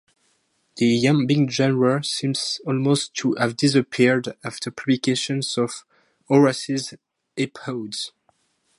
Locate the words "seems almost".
2.03-3.13